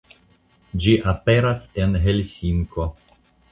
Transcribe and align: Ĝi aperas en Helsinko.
Ĝi 0.85 0.95
aperas 1.11 1.63
en 1.85 1.95
Helsinko. 2.07 2.91